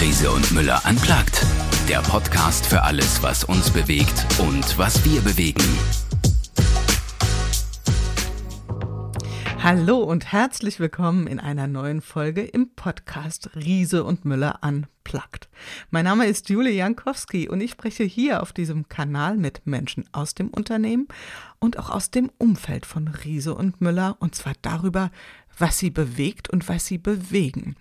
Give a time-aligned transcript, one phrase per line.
[0.00, 1.44] Riese und Müller anplagt.
[1.88, 5.64] Der Podcast für alles, was uns bewegt und was wir bewegen.
[9.60, 15.48] Hallo und herzlich willkommen in einer neuen Folge im Podcast Riese und Müller unplugged.
[15.90, 20.32] Mein Name ist Julie Jankowski und ich spreche hier auf diesem Kanal mit Menschen aus
[20.32, 21.08] dem Unternehmen
[21.58, 25.10] und auch aus dem Umfeld von Riese und Müller und zwar darüber,
[25.58, 27.76] was sie bewegt und was sie bewegen.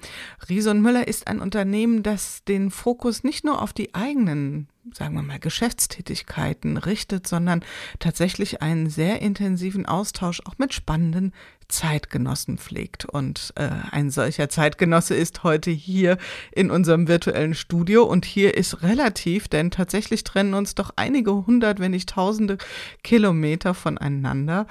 [0.50, 5.16] Riese und Müller ist ein Unternehmen, das den Fokus nicht nur auf die eigenen sagen
[5.16, 7.64] wir mal, Geschäftstätigkeiten richtet, sondern
[8.00, 11.34] tatsächlich einen sehr intensiven Austausch auch mit spannenden
[11.68, 13.06] Zeitgenossen pflegt.
[13.06, 16.18] Und äh, ein solcher Zeitgenosse ist heute hier
[16.52, 18.04] in unserem virtuellen Studio.
[18.04, 22.58] Und hier ist relativ, denn tatsächlich trennen uns doch einige hundert, wenn nicht tausende
[23.04, 24.66] Kilometer voneinander.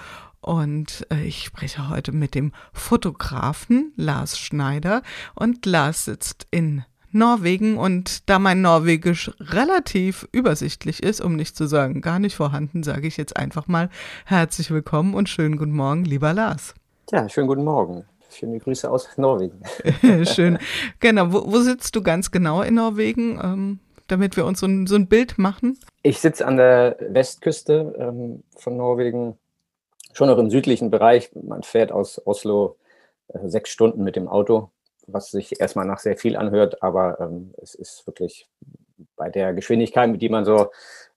[0.47, 5.03] Und äh, ich spreche heute mit dem Fotografen Lars Schneider.
[5.35, 11.67] Und Lars sitzt in Norwegen und da mein Norwegisch relativ übersichtlich ist, um nicht zu
[11.67, 13.91] sagen gar nicht vorhanden, sage ich jetzt einfach mal
[14.25, 16.75] herzlich willkommen und schönen guten Morgen, lieber Lars.
[17.11, 18.05] Ja, schönen guten Morgen.
[18.31, 19.61] Schöne Grüße aus Norwegen.
[20.27, 20.59] Schön.
[21.01, 21.33] Genau.
[21.33, 24.95] Wo, wo, sitzt du ganz genau in Norwegen, ähm, damit wir uns so ein, so
[24.95, 25.77] ein, Bild machen?
[26.03, 29.37] Ich sitze an der Westküste ähm, von Norwegen,
[30.17, 31.31] schon noch im südlichen Bereich.
[31.35, 32.77] Man fährt aus Oslo
[33.29, 34.71] äh, sechs Stunden mit dem Auto,
[35.07, 38.49] was sich erstmal nach sehr viel anhört, aber ähm, es ist wirklich
[39.17, 40.71] bei der Geschwindigkeit, mit die man so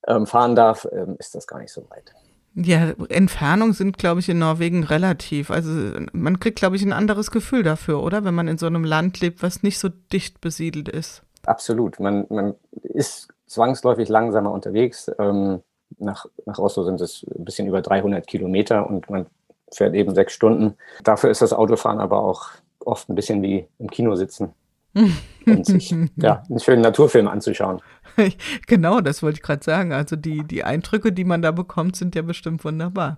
[0.08, 2.14] ähm, fahren darf, ähm, ist das gar nicht so weit.
[2.56, 5.52] Ja, Entfernungen sind, glaube ich, in Norwegen relativ.
[5.52, 5.70] Also
[6.14, 8.26] man kriegt, glaube ich, ein anderes Gefühl dafür, oder?
[8.26, 11.24] Wenn man in so einem Land lebt, was nicht so dicht besiedelt ist.
[11.46, 12.00] Absolut.
[12.00, 15.10] Man, man ist zwangsläufig langsamer unterwegs.
[15.20, 15.62] Ähm,
[15.98, 19.26] nach, nach Oslo sind es ein bisschen über 300 Kilometer und man
[19.72, 20.76] fährt eben sechs Stunden.
[21.04, 24.54] Dafür ist das Autofahren aber auch oft ein bisschen wie im Kino sitzen
[25.46, 27.82] und sich ja, einen schönen Naturfilm anzuschauen.
[28.68, 29.94] Genau, das wollte ich gerade sagen.
[29.94, 33.18] Also die, die Eindrücke, die man da bekommt, sind ja bestimmt wunderbar.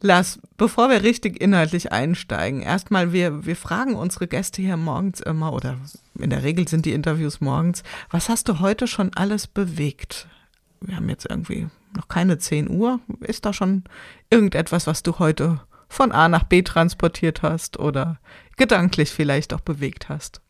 [0.00, 5.52] Lars, bevor wir richtig inhaltlich einsteigen, erstmal, wir, wir fragen unsere Gäste hier morgens immer,
[5.52, 5.76] oder
[6.18, 10.28] in der Regel sind die Interviews morgens, was hast du heute schon alles bewegt?
[10.86, 13.00] Wir haben jetzt irgendwie noch keine 10 Uhr.
[13.20, 13.84] Ist da schon
[14.30, 18.18] irgendetwas, was du heute von A nach B transportiert hast oder
[18.56, 20.40] gedanklich vielleicht auch bewegt hast?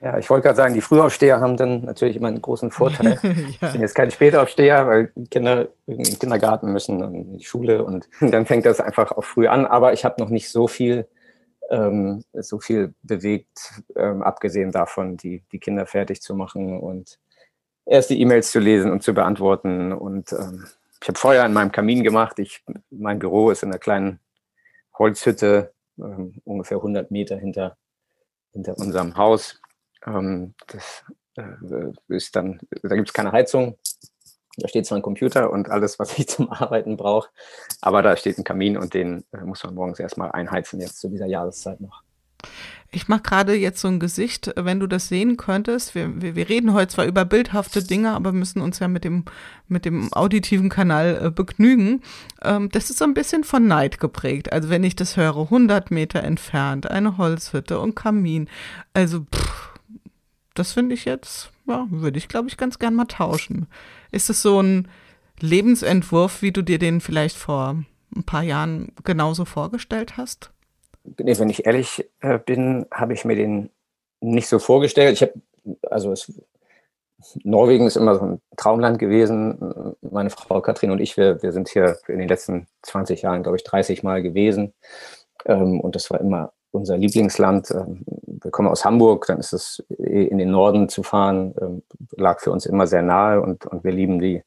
[0.00, 3.18] Ja, ich wollte gerade sagen, die Frühaufsteher haben dann natürlich immer einen großen Vorteil.
[3.22, 3.30] ja.
[3.48, 7.82] Ich bin jetzt kein Spätaufsteher, weil Kinder in den Kindergarten müssen und in die Schule
[7.82, 9.66] und dann fängt das einfach auch früh an.
[9.66, 11.08] Aber ich habe noch nicht so viel,
[11.70, 17.18] ähm, so viel bewegt, ähm, abgesehen davon, die, die Kinder fertig zu machen und
[17.86, 19.92] erst die E-Mails zu lesen und zu beantworten.
[19.92, 20.66] Und ähm,
[21.00, 22.38] ich habe Feuer in meinem Kamin gemacht.
[22.38, 24.20] Ich, mein Büro ist in einer kleinen
[24.98, 27.76] Holzhütte, ähm, ungefähr 100 Meter hinter,
[28.52, 29.60] hinter unserem Haus.
[30.06, 31.04] Ähm, das
[31.36, 31.44] äh,
[32.08, 33.78] ist dann, da gibt es keine Heizung.
[34.58, 37.28] Da steht zwar ein Computer und alles, was ich zum Arbeiten brauche,
[37.82, 41.08] aber da steht ein Kamin und den äh, muss man morgens erstmal einheizen, jetzt zu
[41.08, 42.05] dieser Jahreszeit noch.
[42.92, 45.94] Ich mache gerade jetzt so ein Gesicht, wenn du das sehen könntest.
[45.94, 49.24] Wir, wir, wir, reden heute zwar über bildhafte Dinge, aber müssen uns ja mit dem,
[49.68, 52.02] mit dem auditiven Kanal äh, begnügen.
[52.42, 54.52] Ähm, das ist so ein bisschen von Neid geprägt.
[54.52, 58.48] Also wenn ich das höre, 100 Meter entfernt, eine Holzhütte und Kamin.
[58.94, 59.74] Also pff,
[60.54, 63.66] das finde ich jetzt, ja, würde ich glaube ich ganz gern mal tauschen.
[64.10, 64.88] Ist es so ein
[65.40, 67.84] Lebensentwurf, wie du dir den vielleicht vor
[68.14, 70.50] ein paar Jahren genauso vorgestellt hast?
[71.16, 73.70] Wenn ich ehrlich äh, bin, habe ich mir den
[74.20, 75.14] nicht so vorgestellt.
[75.14, 75.34] Ich habe,
[75.90, 76.32] also es,
[77.42, 79.94] Norwegen ist immer so ein Traumland gewesen.
[80.02, 83.56] Meine Frau Katrin und ich, wir, wir sind hier in den letzten 20 Jahren, glaube
[83.56, 84.74] ich, 30 Mal gewesen.
[85.44, 87.70] Ähm, und das war immer unser Lieblingsland.
[87.70, 91.82] Ähm, wir kommen aus Hamburg, dann ist es eh in den Norden zu fahren, ähm,
[92.16, 94.42] lag für uns immer sehr nahe und, und wir lieben die,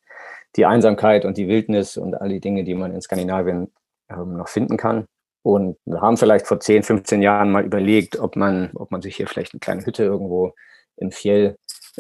[0.56, 3.72] die Einsamkeit und die Wildnis und all die Dinge, die man in Skandinavien
[4.10, 5.06] noch finden kann.
[5.42, 9.16] Und wir haben vielleicht vor 10, 15 Jahren mal überlegt, ob man, ob man sich
[9.16, 10.54] hier vielleicht eine kleine Hütte irgendwo
[10.98, 11.58] im Fjell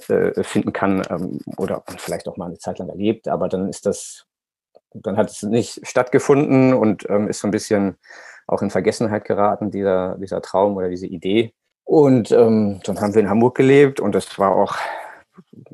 [0.07, 3.27] äh, finden kann ähm, oder ob man vielleicht auch mal eine Zeit lang erlebt.
[3.27, 4.25] Aber dann ist das,
[4.93, 7.97] dann hat es nicht stattgefunden und ähm, ist so ein bisschen
[8.47, 11.53] auch in Vergessenheit geraten, dieser, dieser Traum oder diese Idee.
[11.83, 14.75] Und ähm, dann haben wir in Hamburg gelebt und das war auch,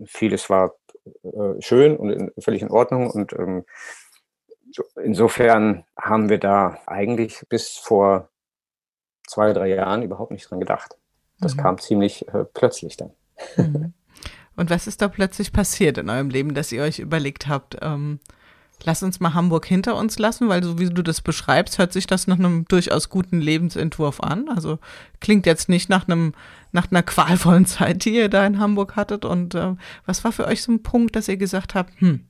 [0.05, 0.75] vieles war
[1.23, 3.09] äh, schön und in, völlig in Ordnung.
[3.09, 3.65] Und ähm,
[5.01, 8.29] insofern haben wir da eigentlich bis vor
[9.27, 10.97] zwei, drei Jahren überhaupt nicht dran gedacht.
[11.39, 11.61] Das mhm.
[11.61, 13.11] kam ziemlich äh, plötzlich dann.
[13.57, 13.93] Mhm.
[14.55, 18.19] Und was ist da plötzlich passiert in eurem Leben, dass ihr euch überlegt habt, ähm,
[18.83, 22.07] Lass uns mal Hamburg hinter uns lassen, weil so wie du das beschreibst, hört sich
[22.07, 24.49] das nach einem durchaus guten Lebensentwurf an.
[24.49, 24.79] Also
[25.21, 26.33] klingt jetzt nicht nach einem
[26.71, 29.25] nach einer qualvollen Zeit, die ihr da in Hamburg hattet.
[29.25, 29.75] Und äh,
[30.05, 32.25] was war für euch so ein Punkt, dass ihr gesagt habt, hm,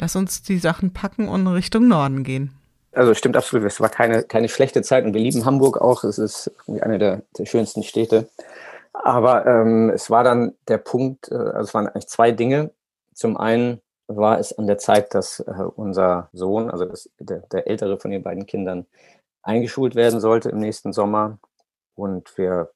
[0.00, 2.52] lass uns die Sachen packen und Richtung Norden gehen?
[2.92, 6.02] Also stimmt absolut, es war keine, keine schlechte Zeit und wir lieben Hamburg auch.
[6.04, 8.28] Es ist eine der, der schönsten Städte.
[8.92, 12.70] Aber ähm, es war dann der Punkt, äh, also es waren eigentlich zwei Dinge.
[13.12, 17.66] Zum einen war es an der Zeit, dass äh, unser Sohn, also das, der, der
[17.66, 18.86] ältere von den beiden Kindern,
[19.42, 21.38] eingeschult werden sollte im nächsten Sommer.
[21.94, 22.70] Und wir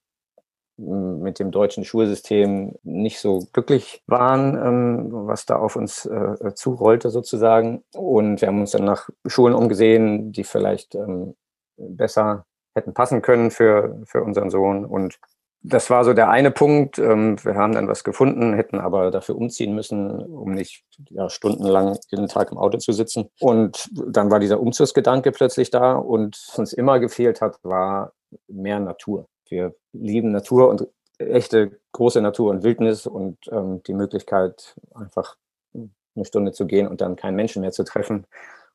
[0.80, 7.10] mit dem deutschen Schulsystem nicht so glücklich waren, ähm, was da auf uns äh, zurollte
[7.10, 7.84] sozusagen.
[7.94, 11.34] Und wir haben uns dann nach Schulen umgesehen, die vielleicht ähm,
[11.76, 14.84] besser hätten passen können für, für unseren Sohn.
[14.84, 15.18] Und
[15.62, 16.98] das war so der eine Punkt.
[16.98, 21.98] Ähm, wir haben dann was gefunden, hätten aber dafür umziehen müssen, um nicht ja, stundenlang
[22.10, 23.28] jeden Tag im Auto zu sitzen.
[23.40, 25.94] Und dann war dieser Umzugsgedanke plötzlich da.
[25.94, 28.12] Und was uns immer gefehlt hat, war
[28.48, 29.26] mehr Natur.
[29.50, 30.86] Wir lieben Natur und
[31.18, 35.36] echte große Natur und Wildnis und ähm, die Möglichkeit, einfach
[35.74, 38.26] eine Stunde zu gehen und dann keinen Menschen mehr zu treffen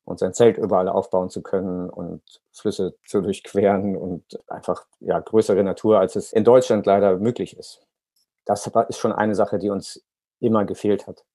[0.04, 5.63] und sein Zelt überall aufbauen zu können und Flüsse zu durchqueren und einfach ja, größere
[5.63, 7.86] Natur, als es in Deutschland leider möglich ist.
[8.45, 10.06] Das ist schon eine Sache, die uns
[10.39, 11.25] immer gefehlt hat.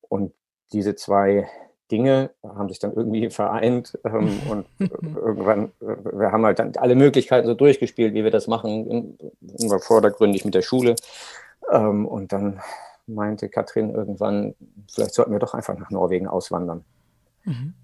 [0.00, 0.32] Und
[0.72, 1.48] diese zwei
[1.90, 6.94] Dinge haben sich dann irgendwie vereint ähm, und irgendwann, äh, wir haben halt dann alle
[6.94, 9.18] Möglichkeiten so durchgespielt, wie wir das machen,
[9.58, 10.96] immer vordergründig mit der Schule.
[11.70, 12.60] Ähm, und dann
[13.06, 14.54] meinte Katrin irgendwann,
[14.92, 16.84] vielleicht sollten wir doch einfach nach Norwegen auswandern.
[17.44, 17.74] Mhm.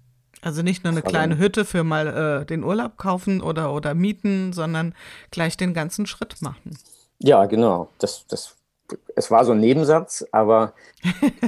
[0.41, 4.51] Also nicht nur eine kleine Hütte für mal äh, den Urlaub kaufen oder, oder mieten,
[4.51, 4.93] sondern
[5.31, 6.77] gleich den ganzen Schritt machen.
[7.19, 7.87] Ja, genau.
[7.99, 8.57] Das, das
[9.15, 10.73] es war so ein Nebensatz, aber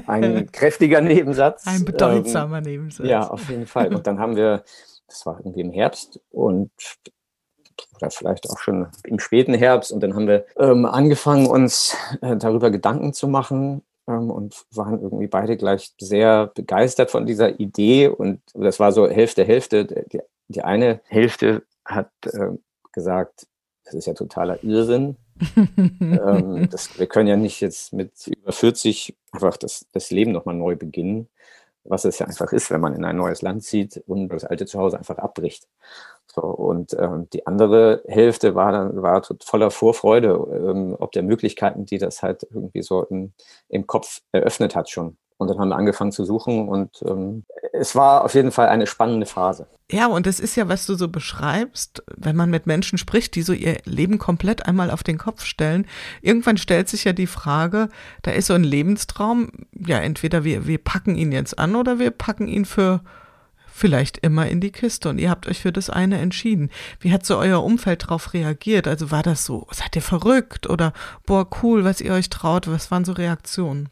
[0.08, 1.66] ein kräftiger Nebensatz.
[1.68, 3.08] Ein bedeutsamer ähm, Nebensatz.
[3.08, 3.94] Ja, auf jeden Fall.
[3.94, 4.64] Und dann haben wir,
[5.08, 6.72] das war irgendwie im Herbst und
[7.98, 9.92] oder vielleicht auch schon im späten Herbst.
[9.92, 15.02] Und dann haben wir ähm, angefangen, uns äh, darüber Gedanken zu machen ähm, und waren
[15.02, 18.08] irgendwie beide gleich sehr begeistert von dieser Idee.
[18.08, 19.86] Und das war so Hälfte, Hälfte.
[19.86, 22.52] Die, die eine Hälfte hat äh,
[22.92, 23.48] gesagt,
[23.86, 25.18] das ist ja totaler Irrsinn
[25.78, 30.56] ähm, das, wir können ja nicht jetzt mit über 40 einfach das, das Leben nochmal
[30.56, 31.28] neu beginnen,
[31.84, 34.66] was es ja einfach ist, wenn man in ein neues Land zieht und das alte
[34.66, 35.68] Zuhause einfach abbricht.
[36.34, 41.86] So, und ähm, die andere Hälfte war dann war voller Vorfreude, ähm, ob der Möglichkeiten,
[41.86, 43.34] die das halt irgendwie so im,
[43.70, 45.18] im Kopf eröffnet hat schon.
[45.38, 47.44] Und dann haben wir angefangen zu suchen und ähm,
[47.74, 49.68] es war auf jeden Fall eine spannende Phase.
[49.92, 53.42] Ja, und es ist ja, was du so beschreibst, wenn man mit Menschen spricht, die
[53.42, 55.86] so ihr Leben komplett einmal auf den Kopf stellen.
[56.22, 57.90] Irgendwann stellt sich ja die Frage,
[58.22, 62.12] da ist so ein Lebenstraum, ja, entweder wir, wir packen ihn jetzt an oder wir
[62.12, 63.02] packen ihn für
[63.68, 66.70] vielleicht immer in die Kiste und ihr habt euch für das eine entschieden.
[67.02, 68.88] Wie hat so euer Umfeld darauf reagiert?
[68.88, 70.94] Also war das so, seid ihr verrückt oder
[71.26, 72.70] boah, cool, was ihr euch traut?
[72.70, 73.90] Was waren so Reaktionen?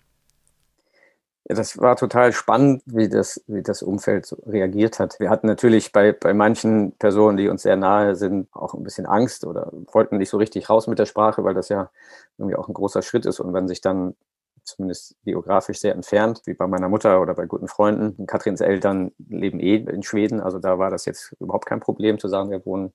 [1.50, 5.20] Ja, das war total spannend, wie das, wie das Umfeld so reagiert hat.
[5.20, 9.06] Wir hatten natürlich bei, bei manchen Personen, die uns sehr nahe sind, auch ein bisschen
[9.06, 11.92] Angst oder wollten nicht so richtig raus mit der Sprache, weil das ja
[12.38, 13.42] irgendwie auch ein großer Schritt ist.
[13.42, 14.16] Und wenn sich dann
[14.64, 18.26] zumindest geografisch sehr entfernt, wie bei meiner Mutter oder bei guten Freunden.
[18.28, 22.28] Katrins Eltern leben eh in Schweden, also da war das jetzt überhaupt kein Problem zu
[22.28, 22.94] sagen, wir wohnen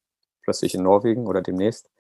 [0.49, 1.91] plötzlich in Norwegen oder demnächst.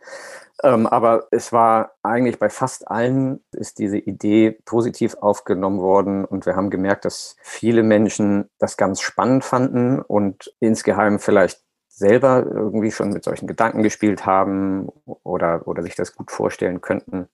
[0.62, 6.47] Ähm, aber es war eigentlich bei fast allen ist diese Idee positiv aufgenommen worden und
[6.47, 12.90] wir haben gemerkt, dass viele Menschen das ganz spannend fanden und insgeheim vielleicht selber irgendwie
[12.90, 17.28] schon mit solchen Gedanken gespielt haben oder, oder sich das gut vorstellen könnten,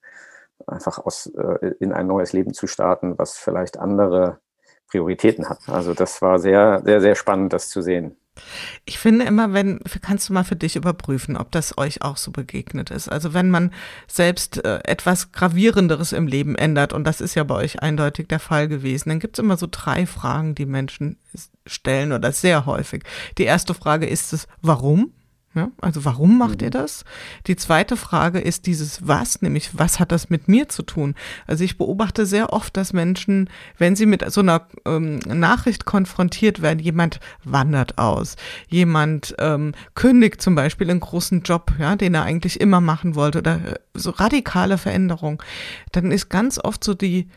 [0.67, 4.41] einfach aus, äh, in ein neues Leben zu starten, was vielleicht andere
[4.89, 5.61] Prioritäten hat.
[5.69, 8.17] Also das war sehr, sehr, sehr spannend, das zu sehen.
[8.85, 12.31] Ich finde immer, wenn, kannst du mal für dich überprüfen, ob das euch auch so
[12.33, 13.09] begegnet ist.
[13.09, 13.73] Also wenn man
[14.09, 18.41] selbst äh, etwas Gravierenderes im Leben ändert, und das ist ja bei euch eindeutig der
[18.41, 21.17] Fall gewesen, dann gibt es immer so drei Fragen, die Menschen
[21.67, 23.05] stellen oder sehr häufig.
[23.39, 25.13] Die erste Frage ist es, warum?
[25.55, 26.73] Ja, also warum macht ihr mhm.
[26.73, 27.05] das?
[27.47, 31.15] Die zweite Frage ist dieses Was, nämlich was hat das mit mir zu tun?
[31.47, 36.61] Also ich beobachte sehr oft, dass Menschen, wenn sie mit so einer ähm, Nachricht konfrontiert
[36.61, 38.35] werden, jemand wandert aus,
[38.69, 43.39] jemand ähm, kündigt zum Beispiel einen großen Job, ja, den er eigentlich immer machen wollte
[43.39, 45.41] oder äh, so radikale Veränderung,
[45.93, 47.29] dann ist ganz oft so die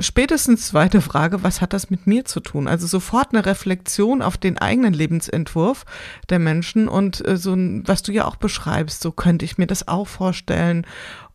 [0.00, 2.68] Spätestens zweite Frage, was hat das mit mir zu tun?
[2.68, 5.86] Also sofort eine Reflexion auf den eigenen Lebensentwurf
[6.28, 9.88] der Menschen und äh, so, was du ja auch beschreibst, so könnte ich mir das
[9.88, 10.86] auch vorstellen.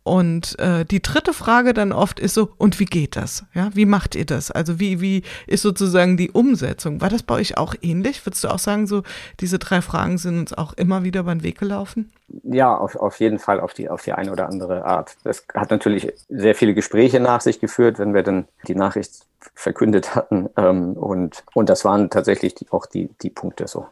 [0.09, 3.45] Und äh, die dritte Frage dann oft ist so, und wie geht das?
[3.53, 4.49] Ja, wie macht ihr das?
[4.49, 6.99] Also wie, wie ist sozusagen die Umsetzung?
[6.99, 8.25] War das bei euch auch ähnlich?
[8.25, 9.03] Würdest du auch sagen, so
[9.39, 12.11] diese drei Fragen sind uns auch immer wieder beim Weg gelaufen?
[12.41, 15.15] Ja, auf, auf jeden Fall auf die, auf die eine oder andere Art.
[15.23, 20.15] Das hat natürlich sehr viele Gespräche nach sich geführt, wenn wir dann die Nachricht verkündet
[20.15, 20.49] hatten.
[20.57, 23.85] Ähm, und, und das waren tatsächlich die, auch die, die Punkte so.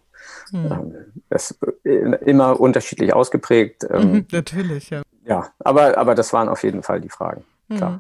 [0.52, 0.72] Hm.
[0.72, 0.96] Ähm,
[1.30, 1.90] das äh,
[2.26, 3.86] immer unterschiedlich ausgeprägt.
[3.98, 5.02] Ähm, natürlich, ja.
[5.26, 7.44] Ja, aber, aber das waren auf jeden Fall die Fragen.
[7.70, 7.94] Klar.
[7.94, 8.00] Hm.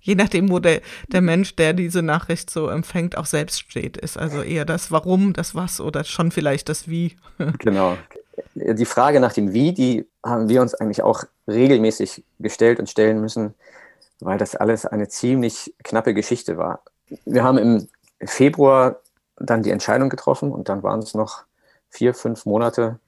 [0.00, 4.18] Je nachdem, wo der, der Mensch, der diese Nachricht so empfängt, auch selbst steht, ist
[4.18, 7.16] also eher das Warum, das Was oder schon vielleicht das Wie.
[7.58, 7.96] Genau.
[8.54, 13.20] Die Frage nach dem Wie, die haben wir uns eigentlich auch regelmäßig gestellt und stellen
[13.20, 13.54] müssen,
[14.20, 16.82] weil das alles eine ziemlich knappe Geschichte war.
[17.24, 17.88] Wir haben im
[18.20, 19.00] Februar
[19.36, 21.44] dann die Entscheidung getroffen und dann waren es noch
[21.94, 22.98] vier, fünf Monate,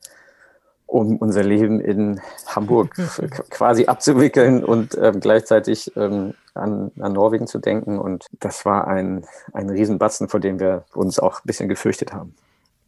[0.87, 2.95] um unser Leben in Hamburg
[3.51, 7.99] quasi abzuwickeln und ähm, gleichzeitig ähm, an, an Norwegen zu denken.
[7.99, 12.35] Und das war ein, ein Riesenbatzen, vor dem wir uns auch ein bisschen gefürchtet haben.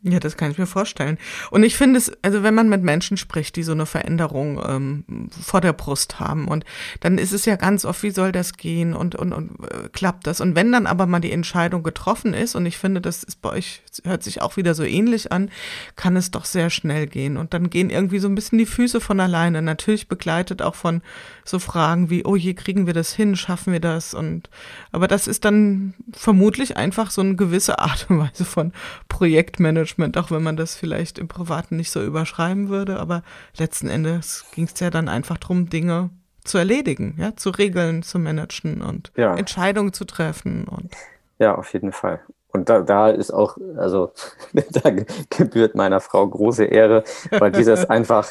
[0.02, 1.18] Ja, das kann ich mir vorstellen.
[1.50, 5.28] Und ich finde es, also wenn man mit Menschen spricht, die so eine Veränderung ähm,
[5.30, 6.64] vor der Brust haben, und
[7.00, 10.28] dann ist es ja ganz oft, wie soll das gehen und, und, und äh, klappt
[10.28, 10.40] das?
[10.40, 13.50] Und wenn dann aber mal die Entscheidung getroffen ist, und ich finde, das ist bei
[13.50, 15.50] euch, hört sich auch wieder so ähnlich an,
[15.96, 17.36] kann es doch sehr schnell gehen.
[17.36, 19.62] Und dann gehen irgendwie so ein bisschen die Füße von alleine.
[19.62, 21.02] Natürlich begleitet auch von
[21.44, 24.14] so Fragen wie, oh je, kriegen wir das hin, schaffen wir das?
[24.14, 24.48] Und
[24.92, 28.72] aber das ist dann vermutlich einfach so eine gewisse Art und Weise von
[29.08, 32.98] Projektmanagement Management, auch wenn man das vielleicht im Privaten nicht so überschreiben würde.
[32.98, 33.22] Aber
[33.56, 36.10] letzten Endes ging es ja dann einfach darum, Dinge
[36.44, 39.34] zu erledigen, ja, zu regeln, zu managen und ja.
[39.34, 40.66] Entscheidungen zu treffen.
[40.66, 40.94] Und
[41.38, 42.20] ja, auf jeden Fall.
[42.48, 44.12] Und da, da ist auch, also
[44.52, 44.90] da
[45.30, 48.26] gebührt meiner Frau große Ehre, weil dieses einfach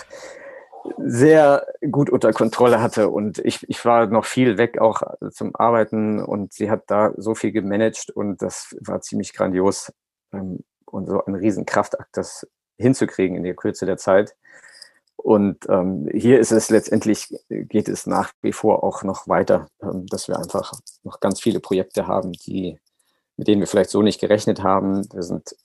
[0.97, 3.09] sehr gut unter Kontrolle hatte.
[3.09, 7.35] Und ich, ich war noch viel weg auch zum Arbeiten und sie hat da so
[7.35, 9.91] viel gemanagt und das war ziemlich grandios.
[10.33, 14.35] Ähm, und so ein Riesenkraftakt, das hinzukriegen in der Kürze der Zeit.
[15.15, 20.05] Und ähm, hier ist es letztendlich, geht es nach wie vor auch noch weiter, ähm,
[20.05, 22.79] dass wir einfach noch ganz viele Projekte haben, die,
[23.35, 25.11] mit denen wir vielleicht so nicht gerechnet haben.
[25.11, 25.55] Wir sind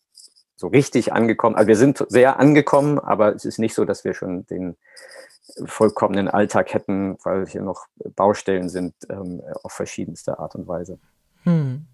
[0.56, 1.54] so richtig angekommen.
[1.54, 4.76] Also wir sind sehr angekommen, aber es ist nicht so, dass wir schon den
[5.66, 7.86] vollkommenen Alltag hätten, weil hier noch
[8.16, 10.98] Baustellen sind ähm, auf verschiedenste Art und Weise.
[11.42, 11.86] Hm.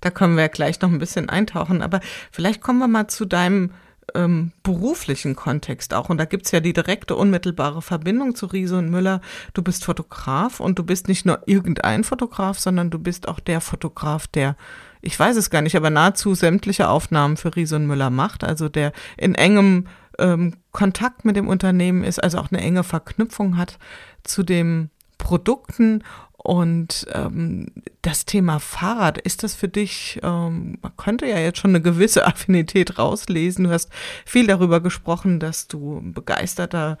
[0.00, 2.00] Da können wir gleich noch ein bisschen eintauchen, aber
[2.30, 3.70] vielleicht kommen wir mal zu deinem
[4.14, 6.08] ähm, beruflichen Kontext auch.
[6.08, 9.20] Und da gibt's ja die direkte, unmittelbare Verbindung zu Riese und Müller.
[9.54, 13.60] Du bist Fotograf und du bist nicht nur irgendein Fotograf, sondern du bist auch der
[13.60, 14.56] Fotograf, der,
[15.00, 18.44] ich weiß es gar nicht, aber nahezu sämtliche Aufnahmen für Riese und Müller macht.
[18.44, 19.86] Also der in engem
[20.18, 23.78] ähm, Kontakt mit dem Unternehmen ist, also auch eine enge Verknüpfung hat
[24.24, 26.02] zu den Produkten
[26.48, 27.66] und ähm,
[28.00, 32.26] das Thema Fahrrad, ist das für dich, ähm, man könnte ja jetzt schon eine gewisse
[32.26, 33.64] Affinität rauslesen.
[33.64, 33.90] Du hast
[34.24, 36.96] viel darüber gesprochen, dass du ein begeisterter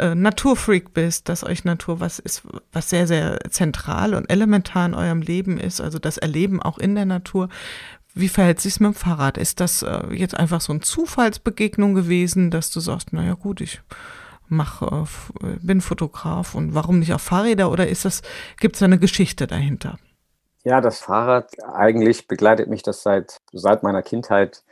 [0.00, 4.94] äh, Naturfreak bist, dass euch Natur was ist, was sehr, sehr zentral und elementar in
[4.94, 7.50] eurem Leben ist, also das Erleben auch in der Natur.
[8.14, 9.38] Wie verhält sich's mit dem Fahrrad?
[9.38, 13.80] Ist das äh, jetzt einfach so eine Zufallsbegegnung gewesen, dass du sagst, naja gut, ich
[14.50, 15.04] mache,
[15.60, 18.22] bin Fotograf und warum nicht auf Fahrräder oder ist das,
[18.60, 19.98] gibt es eine Geschichte dahinter?
[20.64, 24.64] Ja, das Fahrrad, eigentlich begleitet mich das seit, seit meiner Kindheit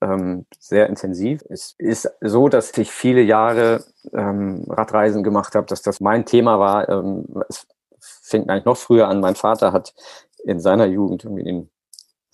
[0.00, 1.42] ähm, sehr intensiv.
[1.48, 6.58] Es ist so, dass ich viele Jahre ähm, Radreisen gemacht habe, dass das mein Thema
[6.58, 6.88] war.
[6.88, 7.66] Ähm, es
[7.98, 9.20] fängt eigentlich noch früher an.
[9.20, 9.94] Mein Vater hat
[10.44, 11.70] in seiner Jugend in den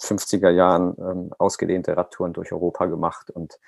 [0.00, 3.58] 50er Jahren ähm, ausgedehnte Radtouren durch Europa gemacht und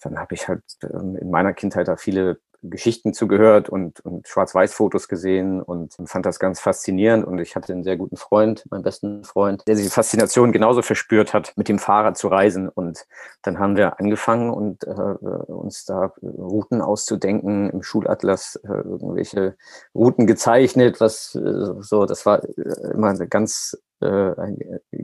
[0.00, 5.08] dann habe ich halt ähm, in meiner Kindheit da viele Geschichten zugehört und, und Schwarz-Weiß-Fotos
[5.08, 7.24] gesehen und fand das ganz faszinierend.
[7.24, 11.34] Und ich hatte einen sehr guten Freund, meinen besten Freund, der diese Faszination genauso verspürt
[11.34, 12.68] hat, mit dem Fahrrad zu reisen.
[12.68, 13.06] Und
[13.42, 19.56] dann haben wir angefangen und äh, uns da Routen auszudenken, im Schulatlas äh, irgendwelche
[19.94, 24.32] Routen gezeichnet, was äh, so, das war äh, immer ganz, äh,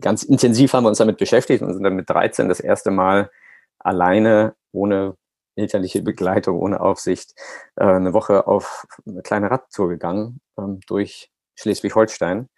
[0.01, 3.31] ganz intensiv haben wir uns damit beschäftigt und sind dann mit 13 das erste Mal
[3.79, 5.17] alleine ohne
[5.57, 7.35] elterliche Begleitung ohne Aufsicht
[7.77, 12.49] äh, eine Woche auf eine kleine Radtour gegangen ähm, durch Schleswig-Holstein.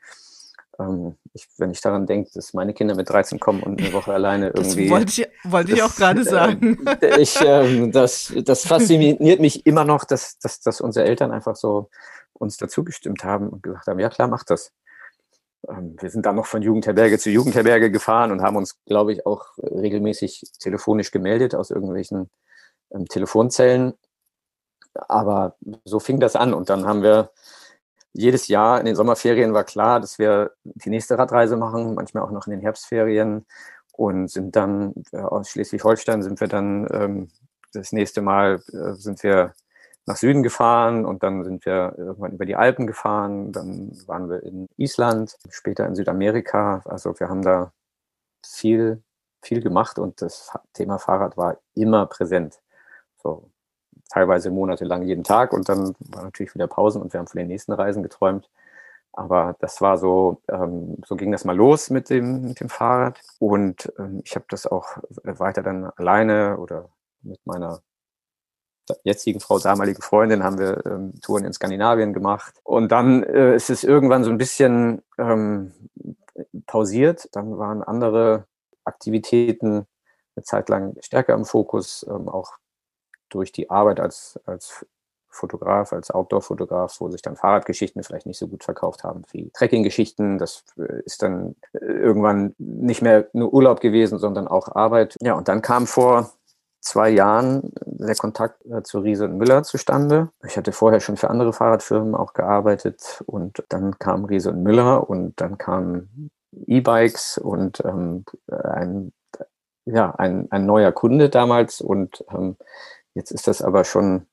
[0.79, 4.13] Ähm, ich, wenn ich daran denke, dass meine Kinder mit 13 kommen und eine Woche
[4.13, 4.89] alleine irgendwie.
[4.89, 6.85] Das wollte ich, wollte ich auch gerade sagen.
[7.01, 11.57] Äh, ich, äh, das, das fasziniert mich immer noch, dass, dass, dass unsere Eltern einfach
[11.57, 11.91] so
[12.33, 14.73] uns dazu gestimmt haben und gesagt haben, ja klar, mach das.
[15.69, 19.27] Ähm, wir sind dann noch von Jugendherberge zu Jugendherberge gefahren und haben uns, glaube ich,
[19.27, 22.31] auch regelmäßig telefonisch gemeldet aus irgendwelchen
[22.93, 23.95] ähm, Telefonzellen.
[24.95, 27.31] Aber so fing das an und dann haben wir
[28.13, 32.31] jedes Jahr in den Sommerferien war klar, dass wir die nächste Radreise machen, manchmal auch
[32.31, 33.45] noch in den Herbstferien
[33.93, 37.29] und sind dann äh, aus Schleswig-Holstein sind wir dann ähm,
[37.73, 39.55] das nächste Mal äh, sind wir
[40.07, 44.43] nach Süden gefahren und dann sind wir irgendwann über die Alpen gefahren, dann waren wir
[44.45, 46.83] in Island, später in Südamerika.
[46.85, 47.73] Also wir haben da
[48.47, 49.03] viel,
[49.43, 52.61] viel gemacht und das Thema Fahrrad war immer präsent.
[53.27, 53.51] So
[54.09, 57.49] teilweise monatelang jeden Tag und dann war natürlich wieder Pausen und wir haben von den
[57.49, 58.49] nächsten Reisen geträumt.
[59.13, 63.21] Aber das war so, ähm, so ging das mal los mit dem, mit dem Fahrrad.
[63.39, 66.91] Und ähm, ich habe das auch weiter dann alleine oder
[67.23, 67.81] mit meiner
[69.05, 72.61] jetzigen Frau, damaligen Freundin, haben wir ähm, Touren in Skandinavien gemacht.
[72.63, 75.73] Und dann äh, ist es irgendwann so ein bisschen ähm,
[76.67, 77.29] pausiert.
[77.33, 78.47] Dann waren andere
[78.85, 79.87] Aktivitäten
[80.37, 82.53] eine Zeit lang stärker im Fokus, ähm, auch
[83.37, 84.87] durch die Arbeit als, als
[85.29, 90.39] Fotograf, als Outdoor-Fotograf, wo sich dann Fahrradgeschichten vielleicht nicht so gut verkauft haben wie Trekking-Geschichten.
[90.39, 95.17] Das äh, ist dann äh, irgendwann nicht mehr nur Urlaub gewesen, sondern auch Arbeit.
[95.21, 96.33] Ja, und dann kam vor
[96.81, 100.31] zwei Jahren der Kontakt äh, zu Riese und Müller zustande.
[100.45, 105.09] Ich hatte vorher schon für andere Fahrradfirmen auch gearbeitet und dann kam Riese und Müller
[105.09, 106.31] und dann kamen
[106.67, 109.13] E-Bikes und ähm, ein,
[109.85, 112.57] ja, ein, ein neuer Kunde damals und ähm,
[113.17, 114.27] jetzt ist das aber schon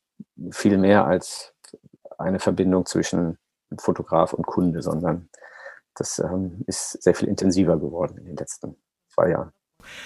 [0.52, 1.54] viel mehr als
[2.18, 3.40] eine Verbindung zwischen
[3.80, 5.30] Fotograf und Kunde, sondern
[5.96, 8.75] das ähm, ist sehr viel intensiver geworden in den letzten
[9.10, 9.52] zwei Jahren.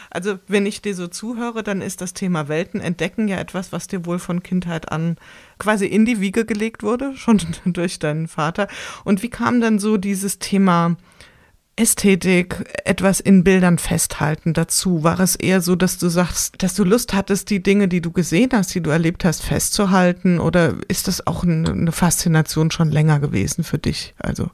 [0.09, 3.87] Also wenn ich dir so zuhöre, dann ist das Thema Welten entdecken ja etwas, was
[3.87, 5.17] dir wohl von Kindheit an
[5.59, 8.67] quasi in die Wiege gelegt wurde, schon durch deinen Vater.
[9.03, 10.97] Und wie kam dann so dieses Thema
[11.77, 12.55] Ästhetik,
[12.85, 15.03] etwas in Bildern festhalten dazu?
[15.03, 18.11] War es eher so, dass du sagst, dass du Lust hattest, die Dinge, die du
[18.11, 20.39] gesehen hast, die du erlebt hast, festzuhalten?
[20.39, 24.15] Oder ist das auch eine Faszination schon länger gewesen für dich?
[24.17, 24.49] Also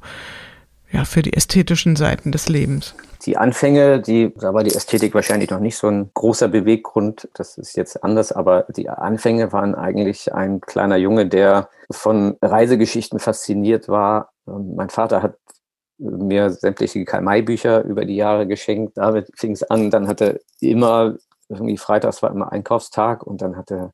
[0.92, 2.94] ja, für die ästhetischen Seiten des Lebens.
[3.26, 7.30] Die Anfänge, die, da war die Ästhetik wahrscheinlich noch nicht so ein großer Beweggrund.
[7.34, 13.20] Das ist jetzt anders, aber die Anfänge waren eigentlich ein kleiner Junge, der von Reisegeschichten
[13.20, 14.34] fasziniert war.
[14.46, 15.36] Mein Vater hat
[16.04, 18.98] mir sämtliche Karl-May-Bücher über die Jahre geschenkt.
[18.98, 19.90] Damit fing es an.
[19.90, 21.16] Dann hatte immer,
[21.50, 23.92] irgendwie freitags war immer Einkaufstag und dann hatte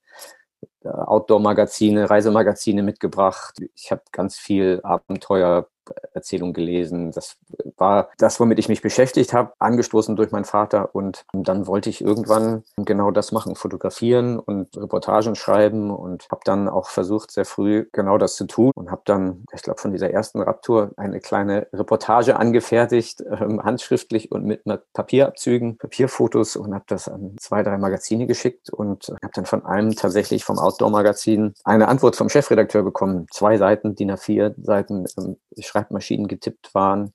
[0.84, 3.56] Outdoor-Magazine, Reisemagazine mitgebracht.
[3.76, 5.68] Ich habe ganz viel Abenteuer
[6.14, 7.12] Erzählung gelesen.
[7.12, 7.38] Das
[7.78, 10.94] war das, womit ich mich beschäftigt habe, angestoßen durch meinen Vater.
[10.94, 16.68] Und dann wollte ich irgendwann genau das machen, fotografieren und Reportagen schreiben und habe dann
[16.68, 20.12] auch versucht, sehr früh genau das zu tun und habe dann, ich glaube, von dieser
[20.12, 24.64] ersten Radtour eine kleine Reportage angefertigt, ähm, handschriftlich und mit
[24.94, 29.96] Papierabzügen, Papierfotos und habe das an zwei, drei Magazine geschickt und habe dann von einem
[29.96, 33.28] tatsächlich vom Outdoor-Magazin eine Antwort vom Chefredakteur bekommen.
[33.32, 35.06] Zwei Seiten, DIN A4 Seiten.
[35.18, 37.14] Ähm, ich Schreibmaschinen getippt waren,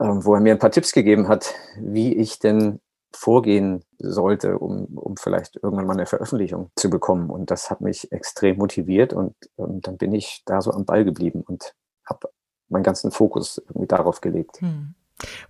[0.00, 2.80] ähm, wo er mir ein paar Tipps gegeben hat, wie ich denn
[3.12, 7.30] vorgehen sollte, um, um vielleicht irgendwann mal eine Veröffentlichung zu bekommen.
[7.30, 11.04] Und das hat mich extrem motiviert und ähm, dann bin ich da so am Ball
[11.04, 12.28] geblieben und habe
[12.68, 14.60] meinen ganzen Fokus irgendwie darauf gelegt.
[14.60, 14.94] Hm.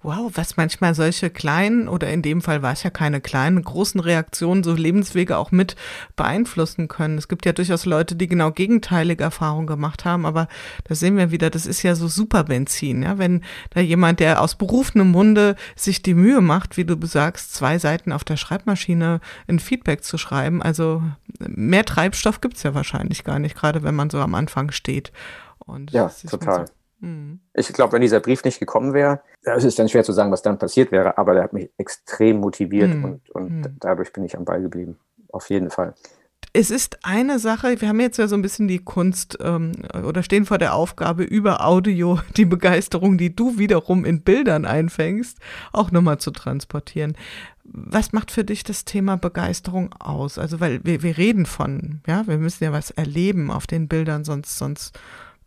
[0.02, 4.00] Wow, was manchmal solche kleinen, oder in dem Fall war es ja keine kleinen, großen
[4.00, 5.76] Reaktionen, so Lebenswege auch mit
[6.16, 7.18] beeinflussen können.
[7.18, 10.48] Es gibt ja durchaus Leute, die genau gegenteilige Erfahrungen gemacht haben, aber
[10.84, 13.18] da sehen wir wieder, das ist ja so Superbenzin, ja.
[13.18, 17.78] Wenn da jemand, der aus berufenem Munde sich die Mühe macht, wie du sagst, zwei
[17.78, 21.02] Seiten auf der Schreibmaschine ein Feedback zu schreiben, also
[21.38, 25.12] mehr Treibstoff gibt's ja wahrscheinlich gar nicht, gerade wenn man so am Anfang steht.
[25.58, 26.66] Und ja, total.
[26.66, 27.40] So Mhm.
[27.54, 30.42] Ich glaube, wenn dieser Brief nicht gekommen wäre, es ist dann schwer zu sagen, was
[30.42, 33.04] dann passiert wäre, aber der hat mich extrem motiviert mhm.
[33.04, 33.76] und, und mhm.
[33.80, 34.98] dadurch bin ich am Ball geblieben.
[35.30, 35.94] Auf jeden Fall.
[36.54, 40.22] Es ist eine Sache, wir haben jetzt ja so ein bisschen die Kunst ähm, oder
[40.22, 45.38] stehen vor der Aufgabe, über Audio die Begeisterung, die du wiederum in Bildern einfängst,
[45.72, 47.16] auch nochmal zu transportieren.
[47.64, 50.38] Was macht für dich das Thema Begeisterung aus?
[50.38, 54.24] Also, weil wir, wir reden von, ja, wir müssen ja was erleben auf den Bildern,
[54.24, 54.98] sonst, sonst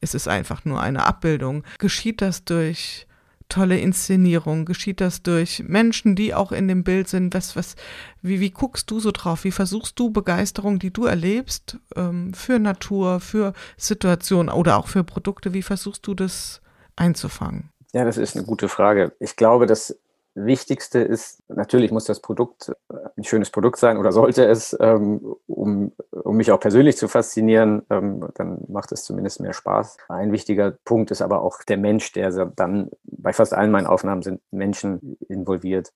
[0.01, 1.63] ist es einfach nur eine Abbildung.
[1.77, 3.07] Geschieht das durch
[3.49, 4.65] tolle Inszenierung?
[4.65, 7.33] Geschieht das durch Menschen, die auch in dem Bild sind?
[7.33, 7.75] Was, was,
[8.21, 9.43] wie, wie guckst du so drauf?
[9.43, 15.03] Wie versuchst du Begeisterung, die du erlebst, ähm, für Natur, für Situationen oder auch für
[15.03, 16.61] Produkte, wie versuchst du das
[16.95, 17.69] einzufangen?
[17.93, 19.11] Ja, das ist eine gute Frage.
[19.19, 19.97] Ich glaube, dass
[20.33, 25.35] Wichtigste ist, natürlich muss das Produkt äh, ein schönes Produkt sein oder sollte es, ähm,
[25.47, 29.97] um, um mich auch persönlich zu faszinieren, ähm, dann macht es zumindest mehr Spaß.
[30.07, 34.21] Ein wichtiger Punkt ist aber auch der Mensch, der dann bei fast allen meinen Aufnahmen
[34.21, 35.91] sind Menschen involviert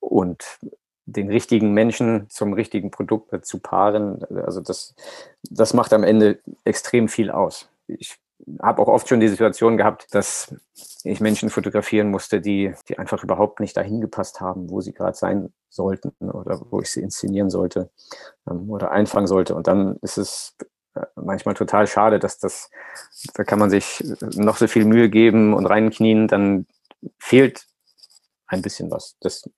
[0.00, 0.44] und
[1.06, 4.94] den richtigen Menschen zum richtigen Produkt zu paaren, also das,
[5.42, 7.70] das macht am Ende extrem viel aus.
[7.86, 8.18] Ich
[8.62, 10.54] habe auch oft schon die Situation gehabt, dass
[11.04, 15.16] ich Menschen fotografieren musste, die, die einfach überhaupt nicht dahin gepasst haben, wo sie gerade
[15.16, 17.90] sein sollten oder wo ich sie inszenieren sollte
[18.48, 19.54] ähm, oder einfangen sollte.
[19.54, 20.56] Und dann ist es
[20.94, 22.70] äh, manchmal total schade, dass das,
[23.34, 26.66] da kann man sich noch so viel Mühe geben und reinknien, dann
[27.18, 27.66] fehlt
[28.46, 29.16] ein bisschen was.
[29.20, 29.48] Das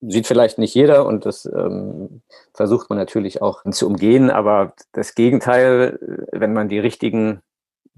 [0.00, 2.22] sieht vielleicht nicht jeder und das ähm,
[2.54, 5.98] versucht man natürlich auch zu umgehen, aber das Gegenteil,
[6.32, 7.42] wenn man die richtigen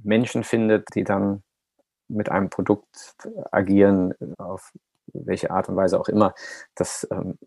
[0.02, 1.42] Menschen findet, die dann
[2.08, 3.16] mit einem Produkt
[3.50, 4.72] agieren, auf
[5.12, 6.34] welche Art und Weise auch immer,
[6.74, 7.38] das ähm,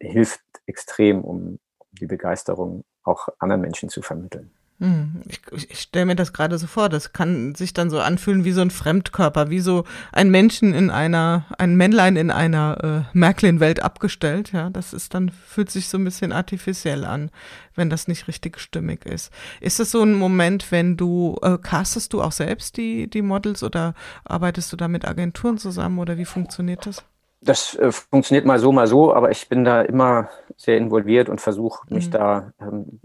[0.00, 1.58] hilft extrem, um
[1.90, 4.55] die Begeisterung auch anderen Menschen zu vermitteln.
[4.78, 8.44] Hm, ich, ich stelle mir das gerade so vor, das kann sich dann so anfühlen
[8.44, 13.16] wie so ein Fremdkörper, wie so ein Menschen in einer, ein Männlein in einer äh,
[13.18, 14.68] Märklin-Welt abgestellt, ja.
[14.68, 17.30] Das ist dann, fühlt sich so ein bisschen artifiziell an,
[17.74, 19.32] wenn das nicht richtig stimmig ist.
[19.60, 23.62] Ist das so ein Moment, wenn du, äh, castest du auch selbst die, die Models
[23.62, 27.02] oder arbeitest du da mit Agenturen zusammen oder wie funktioniert das?
[27.40, 31.40] Das äh, funktioniert mal so, mal so, aber ich bin da immer sehr involviert und
[31.40, 32.10] versuche mich mhm.
[32.10, 33.00] da ähm,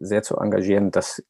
[0.00, 1.22] sehr zu engagieren, dass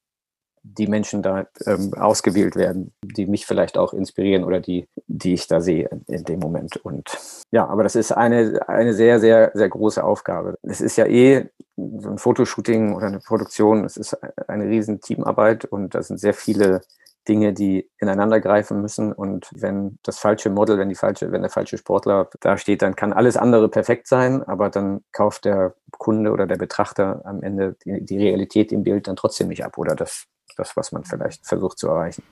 [0.63, 5.47] die Menschen da ähm, ausgewählt werden, die mich vielleicht auch inspirieren oder die, die ich
[5.47, 6.77] da sehe in dem Moment.
[6.77, 7.19] Und
[7.51, 10.57] ja, aber das ist eine, eine sehr, sehr, sehr große Aufgabe.
[10.63, 15.65] Es ist ja eh so ein Fotoshooting oder eine Produktion, es ist eine riesen Teamarbeit
[15.65, 16.83] und da sind sehr viele
[17.29, 19.13] Dinge, die ineinander greifen müssen.
[19.13, 22.97] Und wenn das falsche Model, wenn die falsche, wenn der falsche Sportler da steht, dann
[22.97, 27.77] kann alles andere perfekt sein, aber dann kauft der Kunde oder der Betrachter am Ende
[27.85, 30.25] die, die Realität im Bild dann trotzdem nicht ab oder das,
[30.57, 32.23] das, was man vielleicht versucht zu erreichen.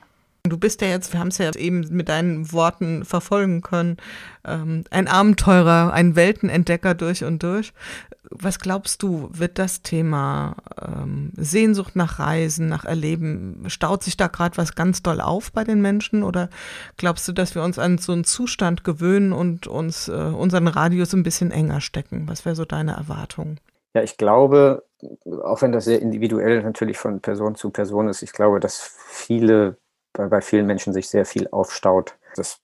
[0.44, 3.96] Du bist ja jetzt, wir haben es ja eben mit deinen Worten verfolgen können,
[4.46, 7.72] ähm, ein Abenteurer, ein Weltenentdecker durch und durch.
[8.30, 14.26] Was glaubst du, wird das Thema ähm, Sehnsucht nach Reisen, nach Erleben, staut sich da
[14.26, 16.22] gerade was ganz doll auf bei den Menschen?
[16.22, 16.50] Oder
[16.96, 21.14] glaubst du, dass wir uns an so einen Zustand gewöhnen und uns äh, unseren Radius
[21.14, 22.28] ein bisschen enger stecken?
[22.28, 23.58] Was wäre so deine Erwartung?
[23.94, 24.84] Ja, ich glaube,
[25.42, 29.78] auch wenn das sehr individuell natürlich von Person zu Person ist, ich glaube, dass viele,
[30.12, 32.14] bei, bei vielen Menschen sich sehr viel aufstaut.
[32.36, 32.60] Das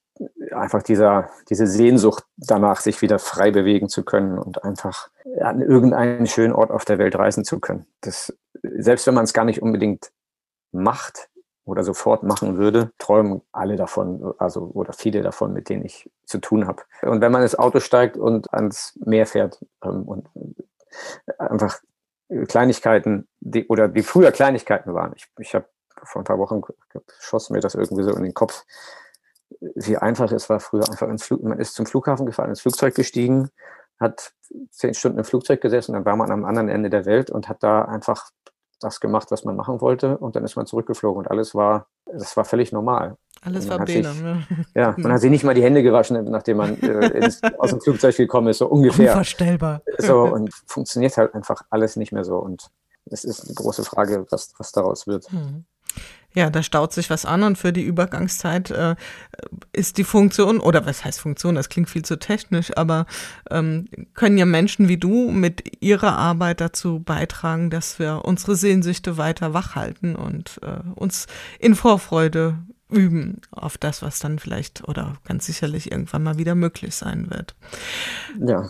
[0.53, 6.27] einfach dieser, diese Sehnsucht danach, sich wieder frei bewegen zu können und einfach an irgendeinen
[6.27, 7.87] schönen Ort auf der Welt reisen zu können.
[8.01, 10.13] Das, selbst wenn man es gar nicht unbedingt
[10.71, 11.29] macht
[11.65, 16.39] oder sofort machen würde, träumen alle davon, also oder viele davon, mit denen ich zu
[16.39, 16.83] tun habe.
[17.03, 20.29] Und wenn man ins Auto steigt und ans Meer fährt ähm, und
[21.39, 21.81] einfach
[22.49, 25.13] Kleinigkeiten, die, oder die früher Kleinigkeiten waren.
[25.17, 25.67] Ich, ich habe
[26.03, 26.61] vor ein paar Wochen
[27.19, 28.65] schoss mir das irgendwie so in den Kopf,
[29.61, 32.95] wie einfach es war früher einfach ins Flug, man ist zum Flughafen gefahren, ins Flugzeug
[32.95, 33.51] gestiegen,
[34.01, 34.33] hat
[34.71, 37.63] zehn Stunden im Flugzeug gesessen, dann war man am anderen Ende der Welt und hat
[37.63, 38.31] da einfach
[38.81, 42.37] das gemacht, was man machen wollte und dann ist man zurückgeflogen und alles war, das
[42.37, 43.17] war völlig normal.
[43.43, 44.13] Alles war Bene.
[44.15, 44.47] Ne?
[44.75, 47.81] Ja, man hat sich nicht mal die Hände gewaschen, nachdem man äh, ins, aus dem
[47.81, 49.11] Flugzeug gekommen ist, so ungefähr.
[49.11, 49.83] Unvorstellbar.
[49.99, 52.71] So, und funktioniert halt einfach alles nicht mehr so und
[53.07, 55.31] es ist eine große Frage, was, was daraus wird.
[55.31, 55.65] Hm.
[56.35, 58.97] Ja, da staut sich was an und für die Übergangszeit äh,
[59.73, 63.07] ist die Funktion, oder was heißt Funktion, das klingt viel zu technisch, aber
[63.51, 69.17] ähm, können ja Menschen wie du mit ihrer Arbeit dazu beitragen, dass wir unsere Sehnsüchte
[69.17, 71.27] weiter wachhalten und äh, uns
[71.61, 72.59] in Vorfreude
[72.91, 77.55] üben auf das, was dann vielleicht oder ganz sicherlich irgendwann mal wieder möglich sein wird.
[78.39, 78.69] Ja.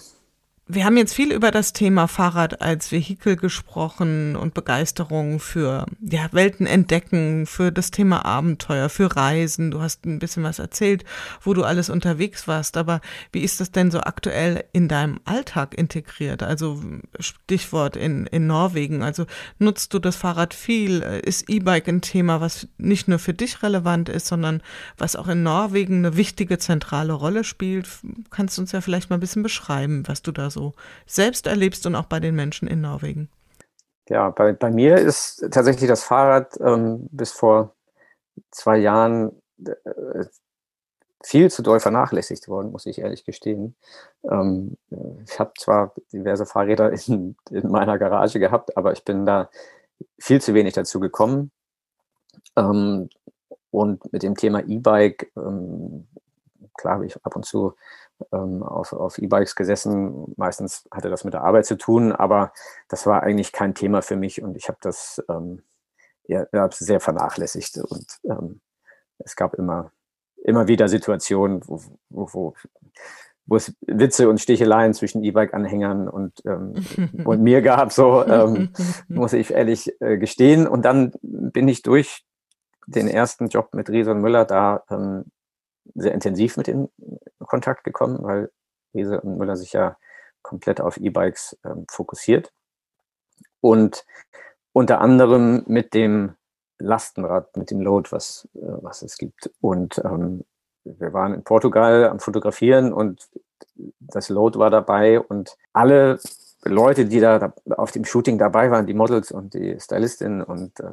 [0.66, 6.27] Wir haben jetzt viel über das Thema Fahrrad als Vehikel gesprochen und Begeisterung für ja,
[6.33, 9.70] Welten entdecken, für das Thema Abenteuer, für Reisen.
[9.70, 11.05] Du hast ein bisschen was erzählt,
[11.42, 12.79] wo du alles unterwegs warst.
[12.79, 16.42] Aber wie ist das denn so aktuell in deinem Alltag integriert?
[16.42, 16.83] Also
[17.20, 19.03] Stichwort in, in Norwegen.
[19.03, 19.27] Also
[19.59, 21.03] nutzt du das Fahrrad viel?
[21.03, 24.62] Ist E-Bike ein Thema, was nicht nur für dich relevant ist, sondern
[24.96, 27.87] was auch in Norwegen eine wichtige zentrale Rolle spielt?
[28.31, 30.73] Kannst du uns ja vielleicht mal ein bisschen beschreiben, was du da so
[31.07, 33.29] selbst erlebst und auch bei den Menschen in Norwegen?
[34.09, 37.75] Ja, bei, bei mir ist tatsächlich das Fahrrad ähm, bis vor
[38.51, 40.25] zwei Jahren äh,
[41.25, 43.77] viel zu doll vernachlässigt worden, muss ich ehrlich gestehen.
[44.31, 44.77] Ähm,
[45.27, 49.49] ich habe zwar diverse Fahrräder in, in, meiner Garage gehabt, aber ich bin da
[50.19, 51.51] viel zu wenig dazu gekommen.
[52.57, 53.09] Ähm,
[53.71, 56.07] und mit dem Thema E-Bike, ähm,
[56.77, 57.75] klar habe ich ab und zu
[58.33, 60.35] ähm, auf, auf E-Bikes gesessen.
[60.37, 62.53] Meistens hatte das mit der Arbeit zu tun, aber
[62.88, 65.62] das war eigentlich kein Thema für mich und ich habe das ähm,
[66.27, 67.79] ja, sehr vernachlässigt.
[67.79, 68.61] Und ähm,
[69.18, 69.92] es gab immer,
[70.42, 72.55] immer wieder Situationen, wo, wo, wo,
[73.46, 76.74] wo es Witze und Sticheleien zwischen E-Bike-Anhängern und, ähm,
[77.24, 78.70] und mir gab, so ähm,
[79.09, 80.66] muss ich ehrlich äh, gestehen.
[80.66, 82.24] Und dann bin ich durch
[82.87, 85.24] den ersten Job mit Riese und Müller da ähm,
[85.94, 86.88] sehr intensiv mit in
[87.46, 88.50] Kontakt gekommen, weil
[88.94, 89.96] Riese und Müller sich ja
[90.42, 92.52] komplett auf E-Bikes ähm, fokussiert.
[93.61, 94.04] Und
[94.72, 96.35] unter anderem mit dem
[96.78, 99.50] Lastenrad, mit dem Load, was, äh, was es gibt.
[99.61, 100.44] Und ähm,
[100.85, 103.28] wir waren in Portugal am Fotografieren und
[104.00, 106.20] das Load war dabei und alle
[106.64, 110.85] Leute, die da auf dem Shooting dabei waren, die Models und die Stylistin und äh,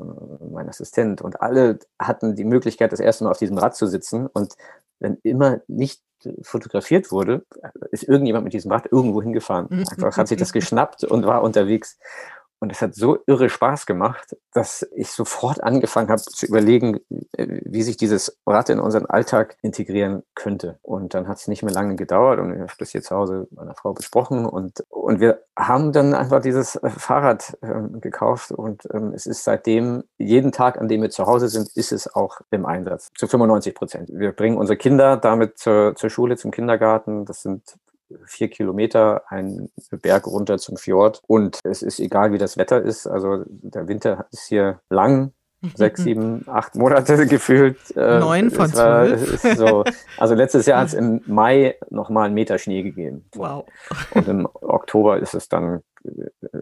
[0.51, 4.27] mein Assistent und alle hatten die Möglichkeit, das erste Mal auf diesem Rad zu sitzen
[4.27, 4.55] und
[4.99, 6.01] wenn immer nicht
[6.43, 7.43] fotografiert wurde,
[7.91, 9.67] ist irgendjemand mit diesem Rad irgendwo hingefahren.
[9.89, 11.97] Einfach hat sich das geschnappt und war unterwegs.
[12.61, 16.99] Und es hat so irre Spaß gemacht, dass ich sofort angefangen habe zu überlegen,
[17.35, 20.77] äh, wie sich dieses Rad in unseren Alltag integrieren könnte.
[20.83, 23.47] Und dann hat es nicht mehr lange gedauert und ich habe das hier zu Hause
[23.49, 28.51] mit meiner Frau besprochen und, und wir haben dann einfach dieses äh, Fahrrad ähm, gekauft
[28.51, 32.13] und ähm, es ist seitdem, jeden Tag, an dem wir zu Hause sind, ist es
[32.13, 33.09] auch im Einsatz.
[33.17, 34.09] Zu 95 Prozent.
[34.13, 37.25] Wir bringen unsere Kinder damit zur, zur Schule, zum Kindergarten.
[37.25, 37.75] Das sind
[38.25, 39.69] vier Kilometer einen
[40.01, 41.21] Berg runter zum Fjord.
[41.27, 43.07] Und es ist egal, wie das Wetter ist.
[43.07, 45.33] Also der Winter ist hier lang,
[45.75, 47.77] sechs, sieben, acht Monate gefühlt.
[47.95, 49.41] Äh, Neun von zwölf.
[49.57, 49.83] So,
[50.17, 53.25] also letztes Jahr hat es im Mai nochmal einen Meter Schnee gegeben.
[53.35, 53.65] Wow.
[54.13, 55.81] Und im Oktober ist es dann,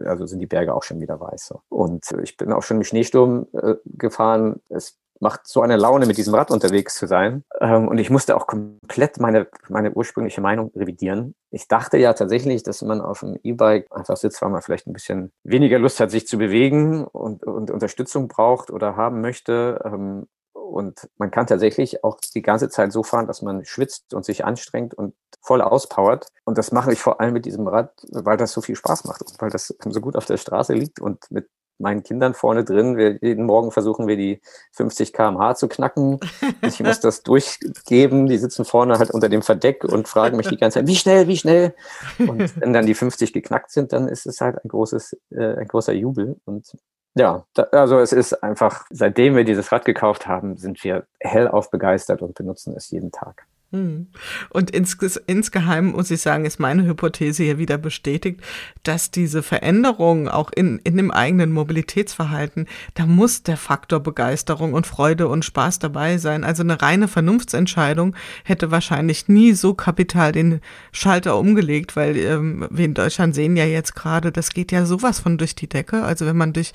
[0.04, 1.54] also sind die Berge auch schon wieder weiß.
[1.68, 4.60] Und ich bin auch schon im Schneesturm äh, gefahren.
[4.68, 7.44] Es macht so eine Laune, mit diesem Rad unterwegs zu sein.
[7.60, 11.34] Ähm, und ich musste auch komplett meine, meine ursprüngliche Meinung revidieren.
[11.50, 14.92] Ich dachte ja tatsächlich, dass man auf dem E-Bike einfach sitzt, weil man vielleicht ein
[14.92, 19.80] bisschen weniger Lust hat, sich zu bewegen und, und Unterstützung braucht oder haben möchte.
[19.84, 24.24] Ähm, und man kann tatsächlich auch die ganze Zeit so fahren, dass man schwitzt und
[24.24, 26.28] sich anstrengt und voll auspowert.
[26.44, 29.22] Und das mache ich vor allem mit diesem Rad, weil das so viel Spaß macht
[29.22, 31.48] und weil das so gut auf der Straße liegt und mit
[31.80, 32.96] meinen Kindern vorne drin.
[32.96, 34.40] Wir, jeden Morgen versuchen wir die
[34.72, 36.20] 50 km/h zu knacken.
[36.62, 38.26] Ich muss das durchgeben.
[38.26, 41.28] Die sitzen vorne halt unter dem Verdeck und fragen mich die ganze Zeit, wie schnell,
[41.28, 41.74] wie schnell?
[42.18, 45.68] Und wenn dann die 50 geknackt sind, dann ist es halt ein großes, äh, ein
[45.68, 46.36] großer Jubel.
[46.44, 46.76] Und
[47.14, 51.70] ja, da, also es ist einfach, seitdem wir dieses Rad gekauft haben, sind wir hellauf
[51.70, 53.46] begeistert und benutzen es jeden Tag.
[53.72, 54.08] Hm.
[54.48, 54.96] Und ins,
[55.28, 58.40] insgeheim muss ich sagen, ist meine Hypothese hier wieder bestätigt,
[58.82, 64.88] dass diese Veränderungen auch in, in dem eigenen Mobilitätsverhalten, da muss der Faktor Begeisterung und
[64.88, 66.42] Freude und Spaß dabei sein.
[66.42, 72.86] Also eine reine Vernunftsentscheidung hätte wahrscheinlich nie so kapital den Schalter umgelegt, weil ähm, wir
[72.86, 76.02] in Deutschland sehen ja jetzt gerade, das geht ja sowas von durch die Decke.
[76.02, 76.72] Also wenn man durch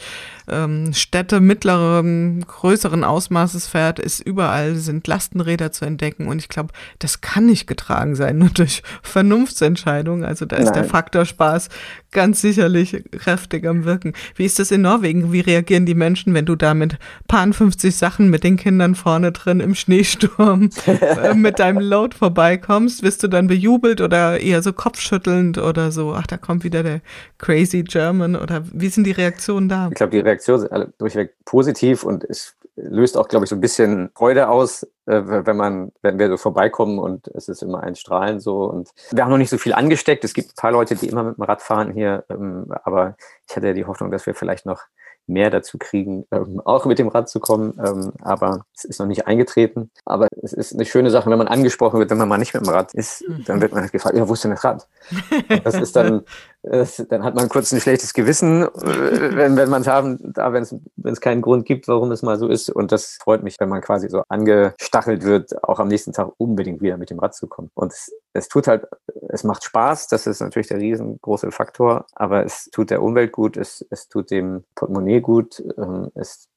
[0.47, 6.71] ähm, Städte mittleren, größeren Ausmaßes fährt, ist überall sind Lastenräder zu entdecken und ich glaube,
[6.99, 10.25] das kann nicht getragen sein, nur durch Vernunftsentscheidungen.
[10.25, 10.73] Also da ist Nein.
[10.73, 11.69] der Faktor Spaß
[12.11, 14.13] ganz sicherlich kräftig am Wirken.
[14.35, 15.31] Wie ist das in Norwegen?
[15.33, 19.31] Wie reagieren die Menschen, wenn du da mit paar 50 Sachen mit den Kindern vorne
[19.31, 23.03] drin im Schneesturm äh, mit deinem Load vorbeikommst?
[23.03, 26.13] Wirst du dann bejubelt oder eher so kopfschüttelnd oder so?
[26.13, 27.01] Ach, da kommt wieder der
[27.37, 29.89] crazy German oder wie sind die Reaktionen da?
[29.89, 33.55] Ich glaube, die Reaktionen sind alle durchweg positiv und es löst auch, glaube ich, so
[33.55, 37.81] ein bisschen Freude aus, äh, wenn man, wenn wir so vorbeikommen und es ist immer
[37.81, 38.65] ein Strahlen so.
[38.65, 40.23] Und wir haben noch nicht so viel angesteckt.
[40.23, 43.15] Es gibt ein paar Leute, die immer mit dem Rad fahren hier, ähm, aber
[43.47, 44.83] ich hatte ja die Hoffnung, dass wir vielleicht noch
[45.27, 47.79] mehr dazu kriegen, ähm, auch mit dem Rad zu kommen.
[47.83, 49.89] Ähm, aber es ist noch nicht eingetreten.
[50.05, 52.65] Aber es ist eine schöne Sache, wenn man angesprochen wird, wenn man mal nicht mit
[52.65, 54.87] dem Rad ist, dann wird man halt gefragt, ja, wo ist denn das Rad?
[55.49, 56.23] Und das ist dann,
[56.65, 60.63] dann hat man kurz ein schlechtes Gewissen, äh, wenn, wenn man es haben, da, wenn
[60.63, 62.69] es, keinen Grund gibt, warum es mal so ist.
[62.69, 66.81] Und das freut mich, wenn man quasi so angestachelt wird, auch am nächsten Tag unbedingt
[66.81, 67.69] wieder mit dem Rad zu kommen.
[67.73, 68.85] Und es, es tut halt,
[69.29, 73.57] es macht Spaß, das ist natürlich der riesengroße Faktor, aber es tut der Umwelt gut,
[73.57, 76.47] es, es tut dem Portemonnaie gut, ähm, es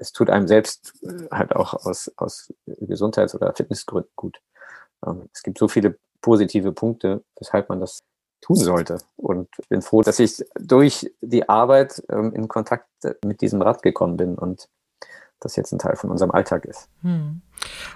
[0.00, 0.92] es tut einem selbst
[1.30, 4.40] halt auch aus, aus Gesundheits- oder Fitnessgründen gut.
[5.06, 8.02] Ähm, es gibt so viele positive Punkte, weshalb man das
[8.44, 8.98] tun sollte.
[9.16, 12.88] Und bin froh, dass ich durch die Arbeit ähm, in Kontakt
[13.24, 14.68] mit diesem Rad gekommen bin und
[15.44, 16.88] das jetzt ein Teil von unserem Alltag ist.
[17.02, 17.40] Hm.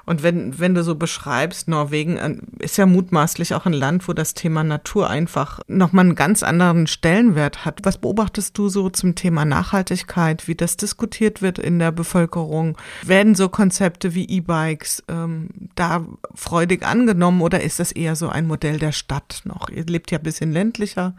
[0.05, 4.13] Und wenn, wenn du so beschreibst, Norwegen äh, ist ja mutmaßlich auch ein Land, wo
[4.13, 7.81] das Thema Natur einfach nochmal einen ganz anderen Stellenwert hat.
[7.83, 12.77] Was beobachtest du so zum Thema Nachhaltigkeit, wie das diskutiert wird in der Bevölkerung?
[13.03, 18.47] Werden so Konzepte wie E-Bikes ähm, da freudig angenommen oder ist das eher so ein
[18.47, 19.69] Modell der Stadt noch?
[19.69, 21.15] Ihr lebt ja ein bisschen ländlicher.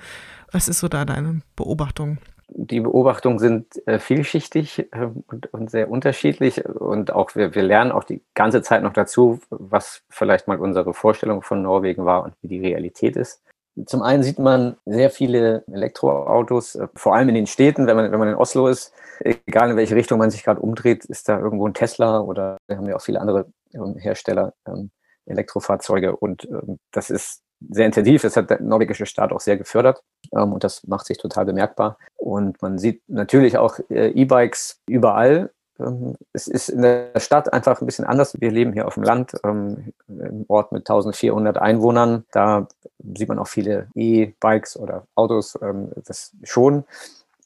[0.51, 2.17] Was ist so da deine Beobachtung?
[2.53, 7.91] Die Beobachtungen sind äh, vielschichtig äh, und, und, sehr unterschiedlich und auch wir, wir lernen
[7.91, 12.33] auch die ganze Zeit noch dazu, was vielleicht mal unsere Vorstellung von Norwegen war und
[12.41, 13.41] wie die Realität ist.
[13.85, 18.11] zum einen sieht man sehr viele Elektroautos, äh, vor allem in den Städten, wenn man,
[18.11, 18.93] wenn man in Oslo ist.
[19.21, 22.87] Egal in welche Richtung man sich gerade umdreht, ist da irgendwo ein Tesla oder haben
[22.87, 24.91] ja auch viele andere ähm, Hersteller ähm,
[25.25, 28.21] Elektrofahrzeuge und ähm, das ist sehr intensiv.
[28.21, 31.97] Das hat der norwegische Staat auch sehr gefördert ähm, und das macht sich total bemerkbar.
[32.15, 35.51] Und man sieht natürlich auch äh, E-Bikes überall.
[35.79, 38.39] Ähm, es ist in der Stadt einfach ein bisschen anders.
[38.39, 42.25] Wir leben hier auf dem Land, ähm, im Ort mit 1400 Einwohnern.
[42.31, 42.67] Da
[43.15, 46.85] sieht man auch viele E-Bikes oder Autos, ähm, das schon.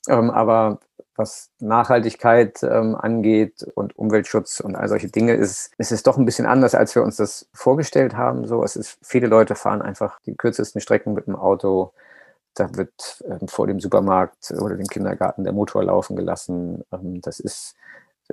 [0.09, 0.79] Ähm, aber
[1.15, 6.25] was Nachhaltigkeit ähm, angeht und Umweltschutz und all solche Dinge, ist, ist es doch ein
[6.25, 8.47] bisschen anders, als wir uns das vorgestellt haben.
[8.47, 11.93] So, es ist, viele Leute fahren einfach die kürzesten Strecken mit dem Auto.
[12.55, 16.83] Da wird ähm, vor dem Supermarkt oder dem Kindergarten der Motor laufen gelassen.
[16.91, 17.75] Ähm, das ist,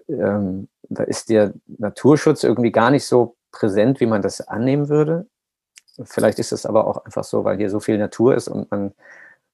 [0.09, 5.27] ähm, da ist der Naturschutz irgendwie gar nicht so präsent, wie man das annehmen würde.
[6.05, 8.95] Vielleicht ist es aber auch einfach so, weil hier so viel Natur ist und man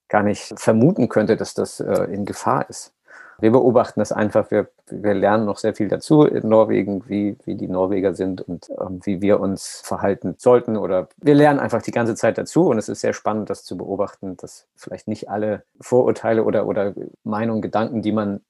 [0.09, 2.95] gar nicht vermuten könnte, dass das äh, in Gefahr ist.
[3.38, 7.55] Wir beobachten das einfach, wir, wir lernen noch sehr viel dazu in Norwegen, wie, wie
[7.55, 10.77] die Norweger sind und ähm, wie wir uns verhalten sollten.
[10.77, 13.77] Oder wir lernen einfach die ganze Zeit dazu und es ist sehr spannend, das zu
[13.77, 16.94] beobachten, dass vielleicht nicht alle Vorurteile oder, oder
[17.25, 18.40] Meinungen, Gedanken, die man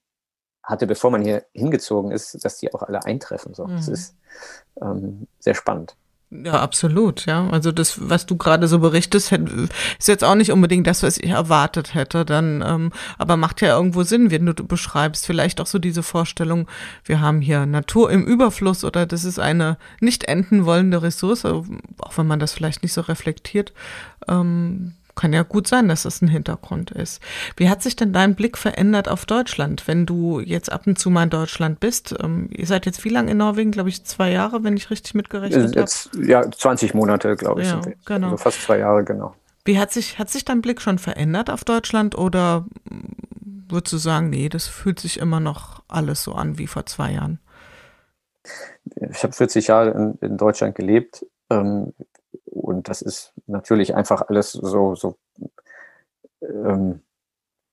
[0.62, 3.54] hatte, bevor man hier hingezogen ist, dass die auch alle eintreffen.
[3.54, 3.66] So.
[3.66, 3.76] Mhm.
[3.76, 4.16] Das ist
[4.80, 5.96] ähm, sehr spannend.
[6.30, 7.48] Ja, absolut, ja.
[7.50, 11.30] Also das, was du gerade so berichtest, ist jetzt auch nicht unbedingt das, was ich
[11.30, 15.78] erwartet hätte, dann, ähm, aber macht ja irgendwo Sinn, wenn du beschreibst, vielleicht auch so
[15.78, 16.66] diese Vorstellung,
[17.04, 21.64] wir haben hier Natur im Überfluss oder das ist eine nicht enden wollende Ressource, auch
[22.16, 23.72] wenn man das vielleicht nicht so reflektiert.
[24.26, 27.20] Ähm, kann ja gut sein, dass das ein Hintergrund ist.
[27.56, 31.10] Wie hat sich denn dein Blick verändert auf Deutschland, wenn du jetzt ab und zu
[31.10, 32.14] mal in Deutschland bist?
[32.22, 33.72] Ähm, ihr seid jetzt wie lange in Norwegen?
[33.72, 36.26] Glaube ich zwei Jahre, wenn ich richtig mitgerechnet habe.
[36.26, 37.68] Ja, 20 Monate, glaube ich.
[37.68, 38.30] Ja, genau.
[38.30, 39.34] Also fast zwei Jahre, genau.
[39.64, 42.66] Wie hat sich, hat sich dein Blick schon verändert auf Deutschland oder
[43.68, 47.12] würdest du sagen, nee, das fühlt sich immer noch alles so an wie vor zwei
[47.12, 47.40] Jahren?
[49.10, 51.26] Ich habe 40 Jahre in, in Deutschland gelebt.
[51.50, 51.92] Ähm,
[52.44, 55.16] und das ist natürlich einfach alles so, so
[56.42, 57.02] ähm,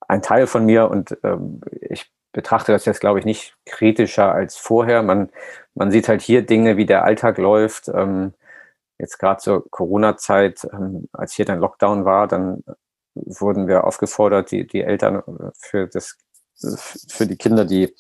[0.08, 4.58] ein Teil von mir und ähm, ich betrachte das jetzt, glaube ich, nicht kritischer als
[4.58, 5.04] vorher.
[5.04, 5.30] Man,
[5.76, 7.88] man sieht halt hier Dinge, wie der Alltag läuft.
[7.90, 8.34] Ähm,
[8.98, 12.64] jetzt gerade zur Corona-Zeit, ähm, als hier dann Lockdown war, dann
[13.16, 15.22] wurden wir aufgefordert, die, die Eltern
[15.58, 16.18] für, das,
[16.56, 17.94] für die Kinder, die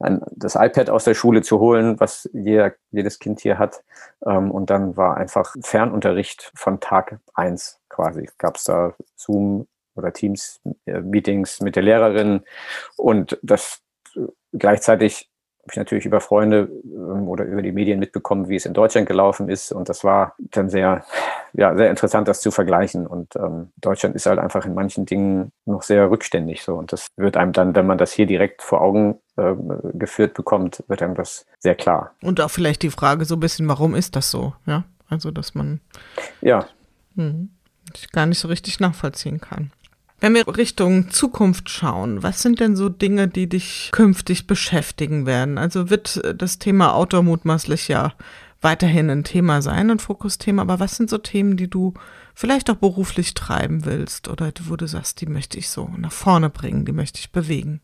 [0.00, 3.82] ein, das iPad aus der Schule zu holen, was jeder, jedes Kind hier hat.
[4.24, 8.28] Ähm, und dann war einfach Fernunterricht von Tag eins quasi.
[8.38, 12.42] Gab es da Zoom oder Teams-Meetings mit der Lehrerin
[12.96, 13.80] und das
[14.52, 15.30] gleichzeitig
[15.64, 19.08] habe ich natürlich über Freunde ähm, oder über die Medien mitbekommen, wie es in Deutschland
[19.08, 19.72] gelaufen ist.
[19.72, 21.04] Und das war dann sehr,
[21.54, 23.06] ja, sehr interessant, das zu vergleichen.
[23.06, 26.74] Und ähm, Deutschland ist halt einfach in manchen Dingen noch sehr rückständig so.
[26.74, 29.54] Und das wird einem dann, wenn man das hier direkt vor Augen äh,
[29.94, 32.12] geführt bekommt, wird einem das sehr klar.
[32.22, 34.52] Und auch vielleicht die Frage so ein bisschen, warum ist das so?
[34.66, 35.80] Ja, also dass man
[36.42, 36.66] ja
[37.16, 37.48] hm,
[38.12, 39.72] gar nicht so richtig nachvollziehen kann.
[40.20, 45.58] Wenn wir Richtung Zukunft schauen, was sind denn so Dinge, die dich künftig beschäftigen werden?
[45.58, 48.14] Also wird das Thema Outdoor mutmaßlich ja
[48.64, 51.92] weiterhin ein Thema sein, ein Fokusthema, aber was sind so Themen, die du
[52.34, 56.48] vielleicht auch beruflich treiben willst oder wo du sagst, die möchte ich so nach vorne
[56.48, 57.82] bringen, die möchte ich bewegen?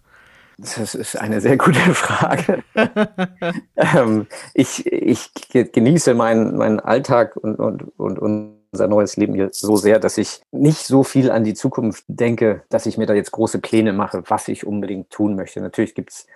[0.56, 2.62] Das ist eine sehr gute Frage.
[3.76, 9.50] ähm, ich, ich genieße meinen, meinen Alltag und, und, und, und unser neues Leben hier
[9.52, 13.14] so sehr, dass ich nicht so viel an die Zukunft denke, dass ich mir da
[13.14, 15.60] jetzt große Pläne mache, was ich unbedingt tun möchte.
[15.60, 16.26] Natürlich gibt es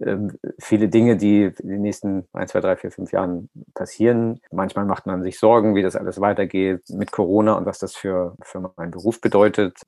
[0.00, 4.40] ähm, viele Dinge, die in den nächsten ein, zwei, drei, vier, fünf Jahren passieren.
[4.50, 8.34] Manchmal macht man sich Sorgen, wie das alles weitergeht mit Corona und was das für,
[8.42, 9.78] für meinen Beruf bedeutet.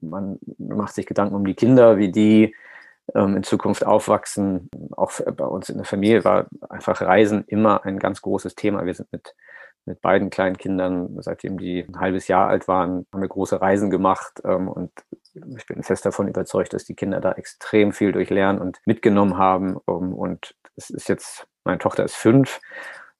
[0.00, 2.54] Man macht sich Gedanken um die Kinder, wie die
[3.14, 4.68] ähm, in Zukunft aufwachsen.
[4.96, 8.84] Auch bei uns in der Familie war einfach Reisen immer ein ganz großes Thema.
[8.84, 9.34] Wir sind mit
[9.88, 13.90] mit beiden kleinen Kindern, seitdem die ein halbes Jahr alt waren, haben wir große Reisen
[13.90, 14.92] gemacht ähm, und
[15.56, 19.76] ich bin fest davon überzeugt, dass die Kinder da extrem viel durchlernen und mitgenommen haben.
[19.86, 22.60] Um, und es ist jetzt, meine Tochter ist fünf,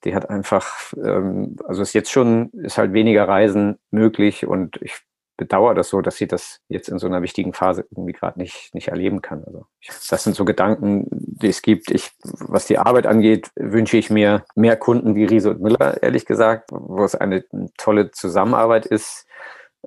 [0.04, 5.00] die hat einfach, ähm, also ist jetzt schon, ist halt weniger Reisen möglich und ich
[5.38, 8.74] bedauere das so, dass sie das jetzt in so einer wichtigen Phase irgendwie gerade nicht,
[8.74, 9.42] nicht erleben kann.
[9.46, 9.64] Also
[10.10, 11.90] das sind so Gedanken, die es gibt.
[11.90, 16.26] Ich, was die Arbeit angeht, wünsche ich mir mehr Kunden wie Riese und Müller, ehrlich
[16.26, 17.44] gesagt, wo es eine
[17.78, 19.26] tolle Zusammenarbeit ist,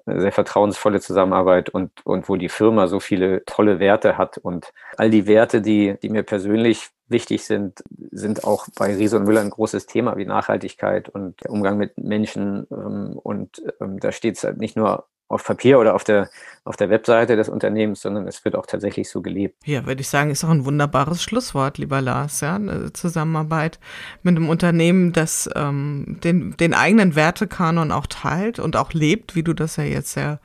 [0.05, 4.37] eine sehr vertrauensvolle Zusammenarbeit und, und wo die Firma so viele tolle Werte hat.
[4.37, 9.25] Und all die Werte, die, die mir persönlich wichtig sind, sind auch bei Riese und
[9.25, 12.67] Müller ein großes Thema wie Nachhaltigkeit und der Umgang mit Menschen.
[12.71, 16.29] Ähm, und ähm, da steht es halt nicht nur auf Papier oder auf der,
[16.63, 19.55] auf der Webseite des Unternehmens, sondern es wird auch tatsächlich so gelebt.
[19.65, 22.41] Ja, würde ich sagen, ist auch ein wunderbares Schlusswort, lieber Lars.
[22.41, 23.79] Ja, eine Zusammenarbeit
[24.23, 29.43] mit einem Unternehmen, das ähm, den, den eigenen Wertekanon auch teilt und auch lebt, wie
[29.43, 30.39] du das ja jetzt sehr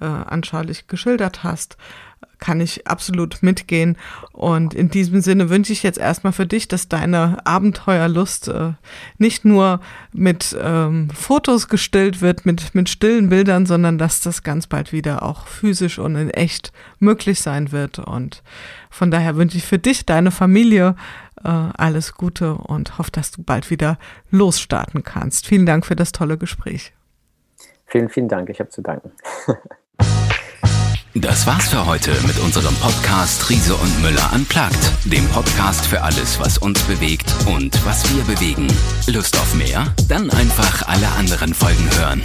[0.00, 1.76] äh, anschaulich geschildert hast
[2.38, 3.96] kann ich absolut mitgehen.
[4.32, 8.72] Und in diesem Sinne wünsche ich jetzt erstmal für dich, dass deine Abenteuerlust äh,
[9.18, 9.80] nicht nur
[10.12, 15.22] mit ähm, Fotos gestillt wird, mit, mit stillen Bildern, sondern dass das ganz bald wieder
[15.22, 17.98] auch physisch und in echt möglich sein wird.
[17.98, 18.42] Und
[18.90, 20.94] von daher wünsche ich für dich, deine Familie,
[21.44, 23.98] äh, alles Gute und hoffe, dass du bald wieder
[24.30, 25.46] losstarten kannst.
[25.46, 26.92] Vielen Dank für das tolle Gespräch.
[27.86, 28.50] Vielen, vielen Dank.
[28.50, 29.12] Ich habe zu danken.
[31.20, 36.38] Das war's für heute mit unserem Podcast Riese und Müller unplugged, dem Podcast für alles,
[36.38, 38.68] was uns bewegt und was wir bewegen.
[39.08, 39.92] Lust auf mehr?
[40.08, 42.22] Dann einfach alle anderen Folgen hören.